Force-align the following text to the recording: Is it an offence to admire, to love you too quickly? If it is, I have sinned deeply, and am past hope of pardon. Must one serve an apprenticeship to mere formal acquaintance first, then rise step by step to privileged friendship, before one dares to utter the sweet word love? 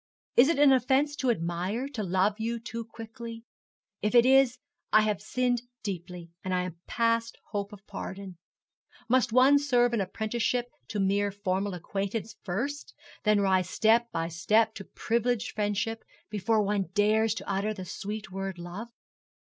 Is 0.35 0.49
it 0.49 0.57
an 0.57 0.73
offence 0.73 1.15
to 1.17 1.29
admire, 1.29 1.87
to 1.89 2.01
love 2.01 2.39
you 2.39 2.59
too 2.59 2.85
quickly? 2.85 3.43
If 4.01 4.15
it 4.15 4.25
is, 4.25 4.57
I 4.91 5.01
have 5.01 5.21
sinned 5.21 5.61
deeply, 5.83 6.31
and 6.43 6.55
am 6.55 6.79
past 6.87 7.37
hope 7.51 7.71
of 7.71 7.85
pardon. 7.85 8.39
Must 9.07 9.31
one 9.31 9.59
serve 9.59 9.93
an 9.93 10.01
apprenticeship 10.01 10.65
to 10.87 10.99
mere 10.99 11.29
formal 11.29 11.75
acquaintance 11.75 12.35
first, 12.41 12.95
then 13.25 13.41
rise 13.41 13.69
step 13.69 14.11
by 14.11 14.27
step 14.27 14.73
to 14.73 14.85
privileged 14.85 15.51
friendship, 15.51 16.03
before 16.31 16.63
one 16.63 16.85
dares 16.95 17.35
to 17.35 17.47
utter 17.47 17.71
the 17.71 17.85
sweet 17.85 18.31
word 18.31 18.57
love? 18.57 18.89